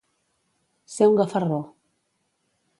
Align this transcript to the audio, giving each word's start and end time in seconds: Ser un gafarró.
Ser 0.93 1.09
un 1.11 1.19
gafarró. 1.21 1.61